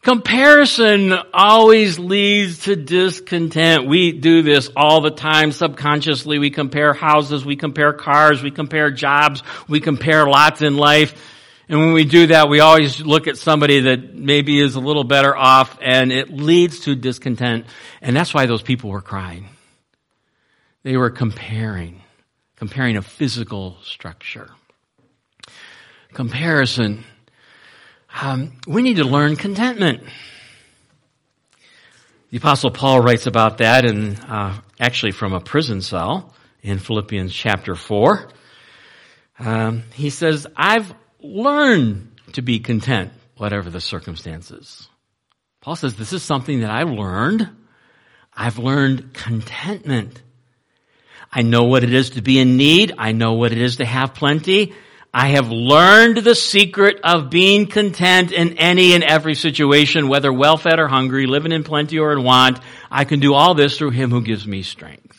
[0.01, 3.87] Comparison always leads to discontent.
[3.87, 6.39] We do this all the time subconsciously.
[6.39, 11.13] We compare houses, we compare cars, we compare jobs, we compare lots in life.
[11.67, 15.03] And when we do that, we always look at somebody that maybe is a little
[15.03, 17.65] better off and it leads to discontent.
[18.01, 19.49] And that's why those people were crying.
[20.83, 22.01] They were comparing,
[22.57, 24.49] comparing a physical structure
[26.13, 27.03] comparison.
[28.21, 30.03] Um, we need to learn contentment.
[32.31, 37.33] The apostle Paul writes about that in, uh, actually from a prison cell in Philippians
[37.33, 38.29] chapter 4.
[39.39, 44.89] Um, he says, I've learned to be content, whatever the circumstances.
[45.61, 47.47] Paul says, this is something that I've learned.
[48.33, 50.21] I've learned contentment.
[51.31, 52.93] I know what it is to be in need.
[52.97, 54.73] I know what it is to have plenty.
[55.13, 60.57] I have learned the secret of being content in any and every situation, whether well
[60.57, 62.59] fed or hungry, living in plenty or in want.
[62.91, 65.17] I can do all this through him who gives me strength.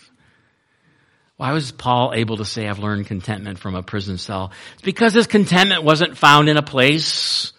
[1.36, 4.52] Why was Paul able to say I've learned contentment from a prison cell?
[4.74, 7.52] It's because his contentment wasn't found in a place.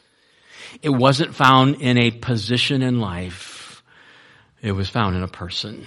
[0.82, 3.82] It wasn't found in a position in life.
[4.62, 5.86] It was found in a person.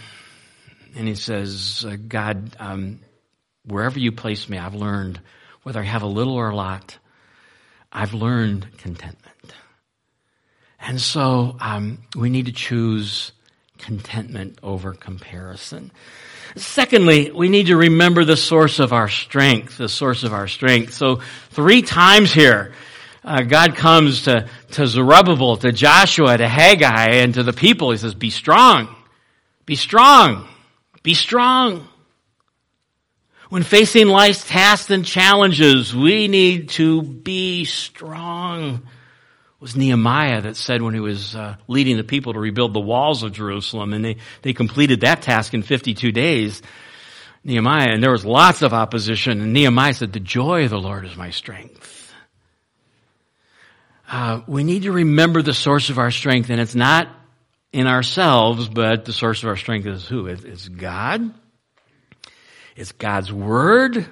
[0.95, 3.01] And he says, God, um,
[3.67, 5.21] wherever you place me, I've learned
[5.63, 6.99] whether I have a little or a lot,
[7.91, 9.55] I've learned contentment.
[10.81, 13.33] And so um, we need to choose
[13.79, 15.93] contentment over comparison.
[16.57, 20.95] Secondly, we need to remember the source of our strength, the source of our strength.
[20.95, 21.21] So
[21.51, 22.75] three times here,
[23.25, 27.93] uh, God comes to, to Zerubbabel, to Joshua, to Haggai, and to the people.
[27.93, 28.95] He says, be strong.
[29.65, 30.49] Be strong.
[31.03, 31.89] Be strong.
[33.49, 38.77] When facing life's tasks and challenges, we need to be strong.
[38.77, 42.81] It was Nehemiah that said when he was uh, leading the people to rebuild the
[42.81, 46.63] walls of Jerusalem, and they, they completed that task in 52 days.
[47.45, 51.05] Nehemiah, and there was lots of opposition, and Nehemiah said, the joy of the Lord
[51.05, 52.13] is my strength.
[54.09, 57.09] Uh, we need to remember the source of our strength, and it's not
[57.73, 60.27] in ourselves, but the source of our strength is who?
[60.27, 61.33] It's God.
[62.77, 64.07] It's God's Word.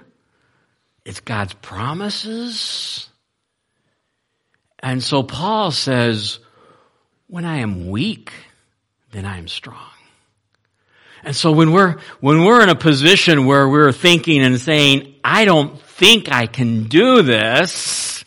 [1.05, 3.09] It's God's promises.
[4.83, 6.39] And so Paul says,
[7.27, 8.33] when I am weak,
[9.13, 9.77] then I am strong.
[11.23, 15.45] And so when we're, when we're in a position where we're thinking and saying, I
[15.45, 18.25] don't think I can do this,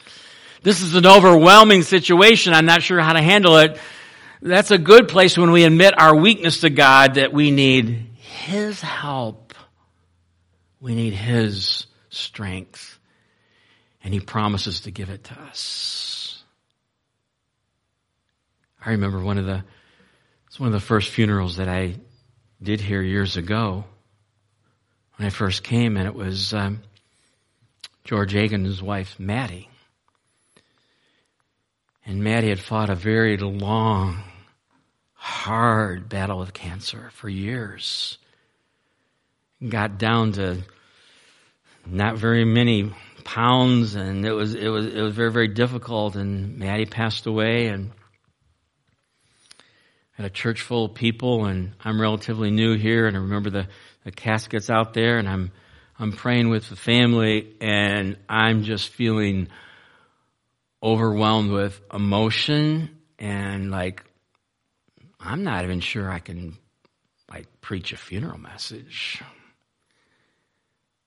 [0.62, 3.80] this is an overwhelming situation, I'm not sure how to handle it,
[4.44, 8.82] that's a good place when we admit our weakness to God that we need His
[8.82, 9.54] help.
[10.82, 13.00] We need His strength.
[14.04, 16.44] And He promises to give it to us.
[18.86, 19.64] I remember one of the,
[20.48, 21.96] it's one of the first funerals that I
[22.62, 23.86] did here years ago
[25.16, 26.82] when I first came, and it was um,
[28.04, 29.70] George Agin's wife, Maddie.
[32.06, 34.22] And Maddie had fought a very long,
[35.24, 38.18] hard battle with cancer for years.
[39.66, 40.64] Got down to
[41.86, 42.92] not very many
[43.24, 47.68] pounds and it was it was it was very very difficult and Maddie passed away
[47.68, 47.92] and
[50.12, 53.68] had a church full of people and I'm relatively new here and I remember the,
[54.04, 55.54] the caskets out there and I'm
[55.98, 59.48] I'm praying with the family and I'm just feeling
[60.84, 64.04] overwhelmed with emotion and like
[65.24, 66.58] I'm not even sure I can
[67.32, 69.22] like preach a funeral message.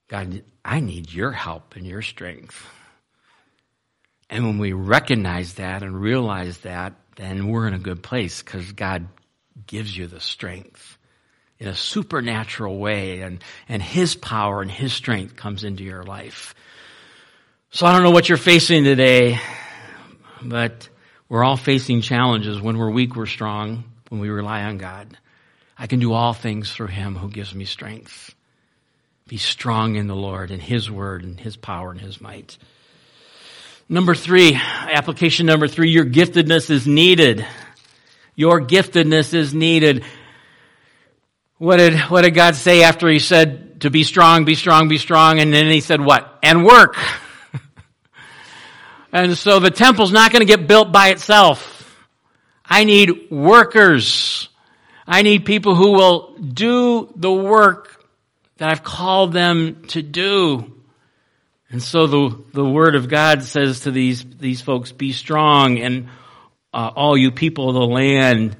[0.07, 2.65] God, I need your help and your strength.
[4.29, 8.71] And when we recognize that and realize that, then we're in a good place because
[8.71, 9.07] God
[9.67, 10.97] gives you the strength
[11.59, 16.55] in a supernatural way and, and His power and His strength comes into your life.
[17.69, 19.39] So I don't know what you're facing today,
[20.41, 20.89] but
[21.29, 22.61] we're all facing challenges.
[22.61, 25.17] When we're weak, we're strong when we rely on God.
[25.77, 28.33] I can do all things through Him who gives me strength.
[29.27, 32.57] Be strong in the Lord and His word and His power and His might.
[33.89, 37.45] Number three, application number three, your giftedness is needed.
[38.35, 40.03] Your giftedness is needed.
[41.57, 44.97] What did, what did God say after He said to be strong, be strong, be
[44.97, 45.39] strong?
[45.39, 46.39] And then He said what?
[46.43, 46.97] And work.
[49.11, 51.76] and so the temple's not going to get built by itself.
[52.69, 54.49] I need workers.
[55.07, 58.05] I need people who will do the work
[58.57, 60.73] that I've called them to do.
[61.69, 66.07] And so the, the word of God says to these, these folks, be strong and
[66.73, 68.57] uh, all you people of the land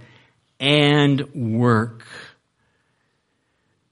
[0.59, 2.03] and work.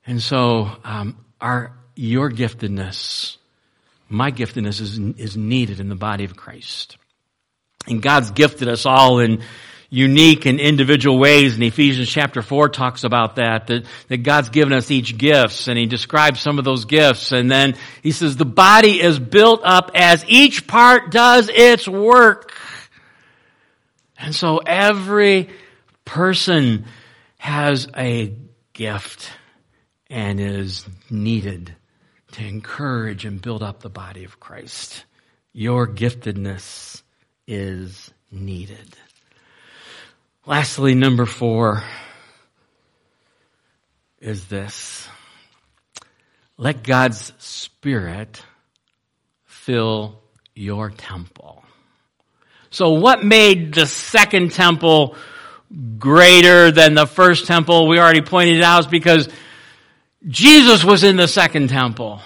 [0.06, 3.38] And so, um, our, your giftedness,
[4.10, 6.98] my giftedness is, is needed in the body of Christ.
[7.88, 9.44] And God's gifted us all in
[9.90, 11.56] unique and individual ways.
[11.56, 15.78] And Ephesians chapter 4 talks about that, that, that God's given us each gifts and
[15.78, 17.32] he describes some of those gifts.
[17.32, 22.54] And then he says the body is built up as each part does its work.
[24.18, 25.50] And so every
[26.04, 26.86] person
[27.38, 28.34] has a
[28.74, 29.32] gift
[30.10, 31.76] and is needed
[32.34, 35.06] to encourage and build up the body of Christ.
[35.54, 37.02] Your giftedness
[37.48, 38.96] is needed.
[40.48, 41.84] Lastly, number four
[44.20, 45.08] is this.
[46.56, 48.44] Let God's Spirit
[49.46, 50.22] fill
[50.54, 51.64] your temple.
[52.70, 55.16] So what made the second temple
[55.98, 57.88] greater than the first temple?
[57.88, 59.28] We already pointed out is because
[60.28, 62.22] Jesus was in the second temple.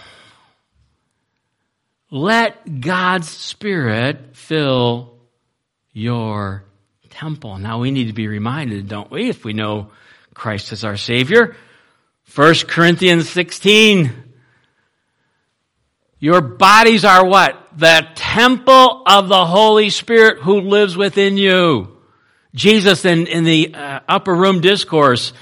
[2.11, 5.13] Let God's Spirit fill
[5.93, 6.65] your
[7.19, 7.57] temple.
[7.57, 9.89] Now we need to be reminded, don't we, if we know
[10.33, 11.57] Christ as our Savior?
[12.33, 14.11] 1 Corinthians 16.
[16.19, 17.57] Your bodies are what?
[17.77, 21.97] The temple of the Holy Spirit who lives within you.
[22.55, 25.33] Jesus in, in the uh, upper room discourse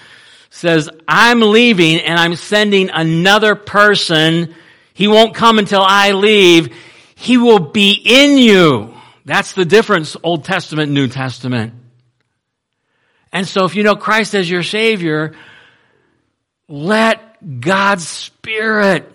[0.49, 4.55] says, I'm leaving and I'm sending another person.
[4.95, 6.75] He won't come until I leave.
[7.13, 8.97] He will be in you.
[9.28, 11.73] That's the difference, Old Testament, New Testament.
[13.34, 15.36] And so if you know Christ as your Savior,
[16.69, 19.11] let God's Spirit,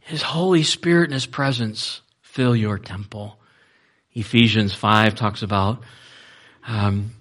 [0.00, 3.38] His Holy Spirit and His presence fill your temple.
[4.12, 5.82] Ephesians 5 talks about
[6.66, 7.12] um,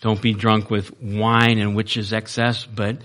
[0.00, 3.02] don't be drunk with wine and which is excess, but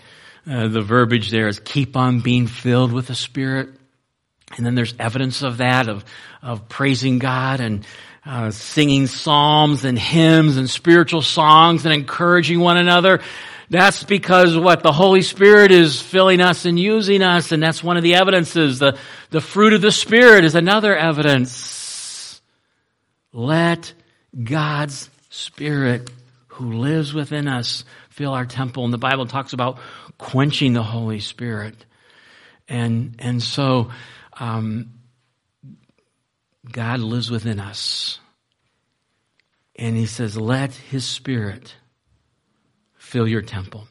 [0.50, 3.79] uh, the verbiage there is keep on being filled with the Spirit.
[4.58, 6.04] And then there's evidence of that, of,
[6.42, 7.86] of praising God and
[8.26, 13.22] uh, singing psalms and hymns and spiritual songs and encouraging one another.
[13.70, 14.82] That's because what?
[14.82, 18.80] The Holy Spirit is filling us and using us, and that's one of the evidences.
[18.80, 18.98] The,
[19.30, 22.42] the fruit of the Spirit is another evidence.
[23.32, 23.94] Let
[24.44, 26.10] God's Spirit
[26.48, 28.84] who lives within us fill our temple.
[28.84, 29.80] And the Bible talks about
[30.18, 31.76] quenching the Holy Spirit.
[32.68, 33.92] And, and so,
[34.40, 34.92] um,
[36.72, 38.20] God lives within us.
[39.76, 41.76] And he says, let his spirit
[42.98, 43.88] fill your temple.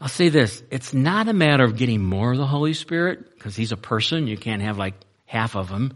[0.00, 0.62] I'll say this.
[0.70, 4.26] It's not a matter of getting more of the Holy Spirit, because he's a person.
[4.26, 4.94] You can't have like
[5.26, 5.94] half of him.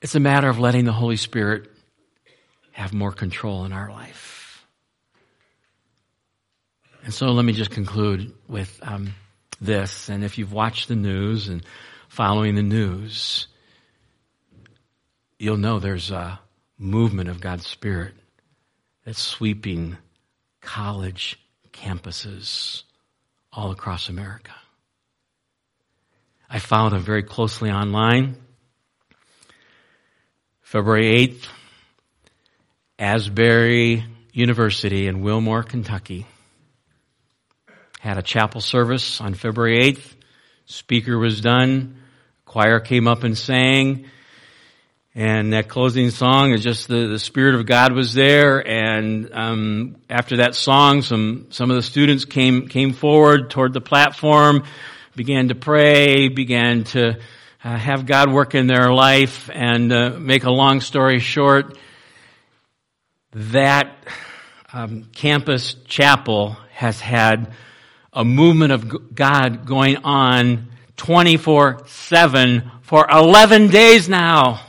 [0.00, 1.70] It's a matter of letting the Holy Spirit
[2.70, 4.64] have more control in our life.
[7.02, 9.14] And so let me just conclude with um,
[9.60, 10.08] this.
[10.08, 11.64] And if you've watched the news and
[12.14, 13.48] following the news,
[15.36, 16.38] you'll know there's a
[16.78, 18.14] movement of God's Spirit
[19.04, 19.96] that's sweeping
[20.60, 21.36] college
[21.72, 22.84] campuses
[23.52, 24.52] all across America.
[26.48, 28.36] I followed them very closely online.
[30.62, 31.48] February 8th,
[32.96, 36.26] Asbury University in Wilmore, Kentucky
[37.98, 40.14] had a chapel service on February 8th.
[40.66, 42.02] Speaker was done.
[42.54, 44.04] Choir came up and sang.
[45.12, 48.60] And that closing song is just the, the Spirit of God was there.
[48.64, 53.80] And um, after that song, some, some of the students came, came forward toward the
[53.80, 54.62] platform,
[55.16, 57.18] began to pray, began to
[57.64, 59.50] uh, have God work in their life.
[59.52, 61.76] And uh, make a long story short,
[63.32, 63.96] that
[64.72, 67.52] um, campus chapel has had
[68.12, 74.60] a movement of God going on 24 7 for 11 days now.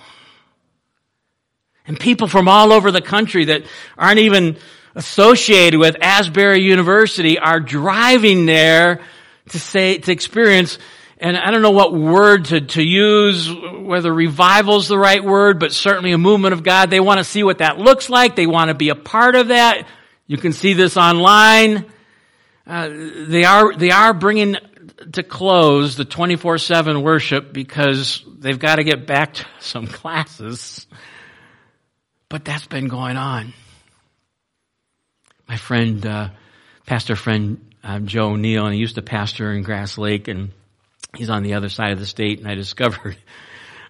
[1.88, 3.64] And people from all over the country that
[3.98, 4.58] aren't even
[4.96, 9.02] associated with Asbury University are driving there
[9.50, 10.80] to say, to experience,
[11.18, 15.60] and I don't know what word to, to use, whether revival is the right word,
[15.60, 16.90] but certainly a movement of God.
[16.90, 18.36] They want to see what that looks like.
[18.36, 19.88] They want to be a part of that.
[20.28, 21.86] You can see this online.
[22.66, 22.90] Uh,
[23.28, 24.58] they are, they are bringing
[25.14, 30.88] to close the 24-7 worship because they've got to get back to some classes.
[32.30, 33.54] But that's been going on.
[35.48, 36.30] My friend, uh,
[36.86, 40.52] pastor friend uh, Joe Neal, and he used to pastor in Grass Lake, and
[41.16, 42.40] he's on the other side of the state.
[42.40, 43.18] And I discovered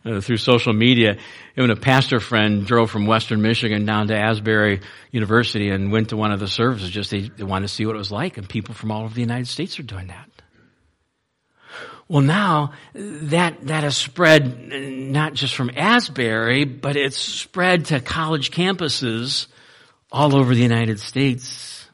[0.06, 1.18] uh, through social media,
[1.58, 6.18] even a pastor friend drove from Western Michigan down to Asbury University and went to
[6.18, 6.90] one of the services.
[6.90, 9.14] Just they, they wanted to see what it was like, and people from all over
[9.14, 10.30] the United States are doing that.
[12.08, 18.00] Well, now that, that has spread uh, not just from Asbury, but it's spread to
[18.00, 19.48] college campuses
[20.12, 21.90] all over the United States.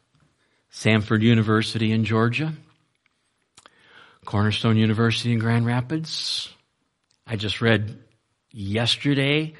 [0.73, 2.53] Samford University in Georgia,
[4.25, 6.49] Cornerstone University in Grand Rapids.
[7.27, 7.99] I just read
[8.51, 9.53] yesterday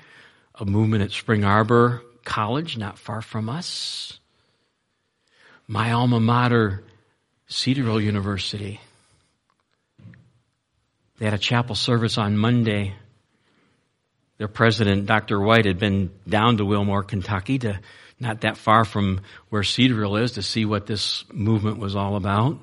[0.55, 4.19] a movement at Spring Arbor College, not far from us.
[5.67, 6.83] My alma mater,
[7.47, 8.81] Cedarville University
[11.21, 12.95] they had a chapel service on Monday.
[14.39, 15.39] Their president, Dr.
[15.39, 17.79] White, had been down to Wilmore, Kentucky to
[18.19, 22.57] not that far from where Cedarville is to see what this movement was all about.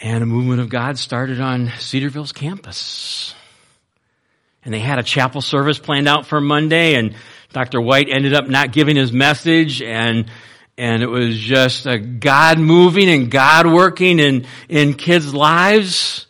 [0.00, 3.32] And a movement of God started on Cedarville's campus.
[4.64, 7.14] And they had a chapel service planned out for Monday and
[7.52, 7.80] Dr.
[7.80, 10.28] White ended up not giving his message and
[10.76, 16.27] and it was just a God moving and God working in, in kids' lives.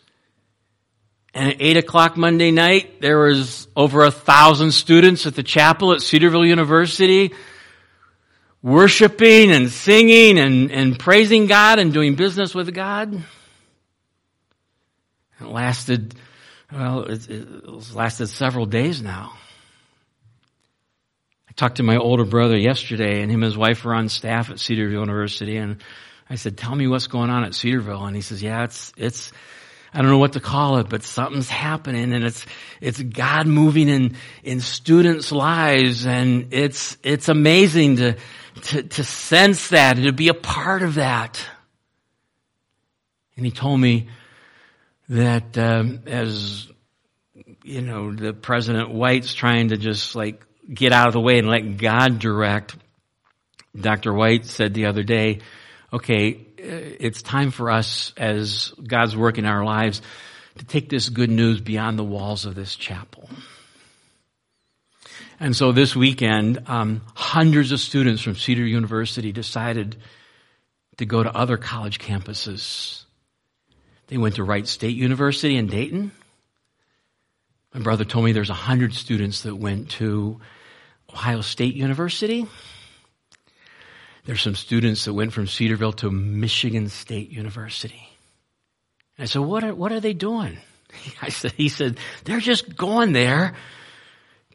[1.38, 5.92] And at 8 o'clock Monday night, there was over a thousand students at the chapel
[5.92, 7.32] at Cedarville University
[8.60, 13.22] worshiping and singing and, and praising God and doing business with God.
[15.40, 16.16] It lasted,
[16.72, 19.34] well, it, it lasted several days now.
[21.48, 24.50] I talked to my older brother yesterday and him and his wife were on staff
[24.50, 25.84] at Cedarville University and
[26.28, 28.06] I said, tell me what's going on at Cedarville.
[28.06, 29.30] And he says, yeah, it's, it's,
[29.92, 32.44] I don't know what to call it, but something's happening and it's,
[32.80, 38.16] it's God moving in, in students' lives and it's, it's amazing to,
[38.62, 41.40] to, to sense that and to be a part of that.
[43.36, 44.08] And he told me
[45.08, 46.68] that um, as
[47.68, 51.48] you know, the President White's trying to just like get out of the way and
[51.48, 52.76] let God direct.
[53.78, 54.12] Dr.
[54.12, 55.40] White said the other day,
[55.92, 60.02] okay, it's time for us as God's work in our lives
[60.58, 63.28] to take this good news beyond the walls of this chapel.
[65.40, 69.96] And so this weekend, um, hundreds of students from Cedar University decided
[70.96, 73.04] to go to other college campuses.
[74.08, 76.10] They went to Wright State University in Dayton.
[77.72, 80.40] My brother told me there's a hundred students that went to
[81.12, 82.46] Ohio State University.
[84.28, 88.10] There's some students that went from Cedarville to Michigan State University.
[89.16, 90.58] And I said, what are, what are they doing?
[91.22, 93.54] I said, he said, they're just going there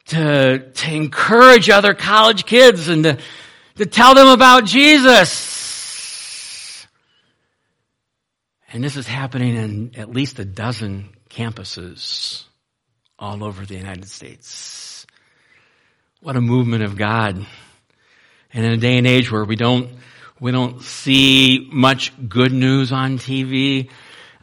[0.10, 3.18] to, to encourage other college kids and to,
[3.78, 5.66] to tell them about Jesus.
[8.72, 12.44] And this is happening in at least a dozen campuses
[13.18, 15.08] all over the United States.
[16.22, 17.48] What a movement of God.
[18.54, 19.90] And in a day and age where we don't,
[20.40, 23.90] we don't see much good news on TV,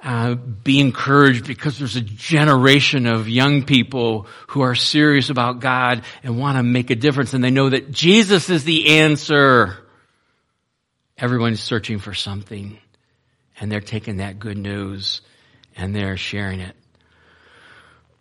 [0.03, 6.05] uh, be encouraged because there's a generation of young people who are serious about God
[6.23, 9.77] and want to make a difference and they know that Jesus is the answer.
[11.19, 12.79] Everyone's searching for something
[13.61, 15.21] and they're taking that good news
[15.77, 16.75] and they're sharing it.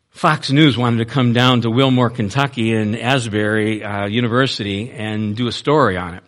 [0.09, 5.47] Fox News wanted to come down to Wilmore, Kentucky in Asbury uh, University and do
[5.47, 6.23] a story on it.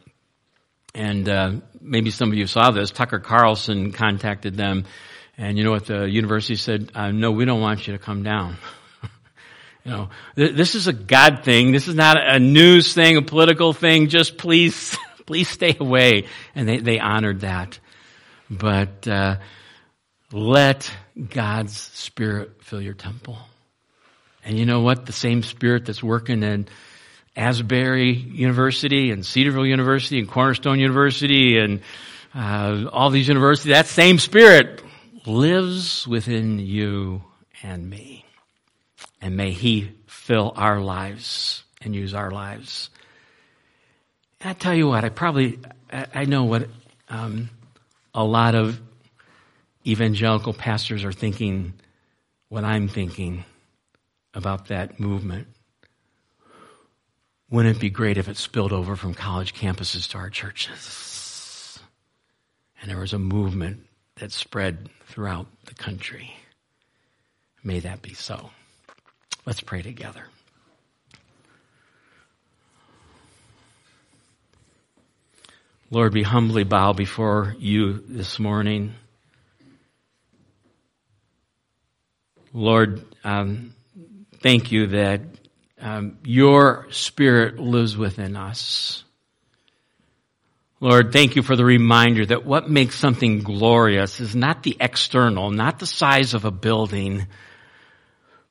[0.94, 2.92] And uh, maybe some of you saw this.
[2.92, 4.86] Tucker Carlson contacted them
[5.38, 6.92] and you know what the university said?
[6.94, 8.58] Uh, no, we don't want you to come down.
[9.84, 11.72] you know, th- this is a God thing.
[11.72, 14.08] This is not a news thing, a political thing.
[14.08, 16.28] Just please, please stay away.
[16.54, 17.80] And they, they honored that.
[18.50, 19.38] But, uh,
[20.34, 20.90] let
[21.30, 23.38] God's Spirit fill your temple.
[24.44, 25.06] And you know what?
[25.06, 26.68] The same Spirit that's working in
[27.36, 31.82] Asbury University and Cedarville University and Cornerstone University and
[32.34, 34.82] uh, all these universities, that same Spirit
[35.26, 37.24] lives within you
[37.62, 38.26] and me.
[39.22, 42.90] And may He fill our lives and use our lives.
[44.40, 45.60] And I tell you what, I probably,
[45.92, 46.68] I know what
[47.10, 47.50] um,
[48.14, 48.82] a lot of
[49.86, 51.74] evangelical pastors are thinking,
[52.50, 53.46] what I'm thinking
[54.34, 55.48] about that movement.
[57.50, 61.80] Wouldn't it be great if it spilled over from college campuses to our churches?
[62.82, 66.34] And there was a movement that spread throughout the country.
[67.64, 68.52] May that be so.
[69.46, 70.24] Let's pray together.
[75.90, 78.94] Lord, we humbly bow before you this morning.
[82.54, 83.74] Lord, um,
[84.42, 85.22] thank you that
[85.80, 89.04] um, your spirit lives within us.
[90.80, 95.52] Lord, thank you for the reminder that what makes something glorious is not the external,
[95.52, 97.28] not the size of a building,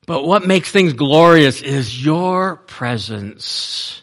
[0.07, 4.03] but what makes things glorious is your presence.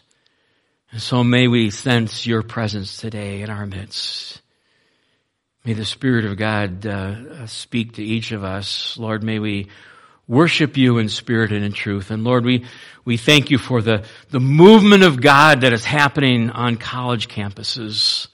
[0.90, 4.42] And so may we sense your presence today in our midst.
[5.64, 8.96] May the Spirit of God uh, speak to each of us.
[8.98, 9.68] Lord, may we
[10.28, 12.10] worship you in spirit and in truth.
[12.10, 12.66] And Lord, we,
[13.04, 18.28] we thank you for the, the movement of God that is happening on college campuses.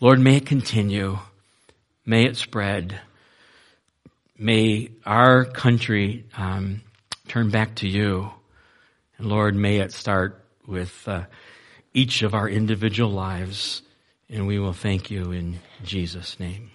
[0.00, 1.18] Lord, may it continue.
[2.04, 2.98] May it spread.
[4.38, 6.80] May our country um,
[7.28, 8.30] turn back to you.
[9.18, 11.24] And Lord, may it start with uh,
[11.92, 13.82] each of our individual lives.
[14.30, 16.70] And we will thank you in Jesus' name.